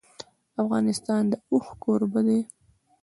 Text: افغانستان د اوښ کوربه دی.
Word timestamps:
افغانستان 0.61 1.21
د 1.31 1.33
اوښ 1.51 1.67
کوربه 1.83 2.21
دی. 2.27 2.39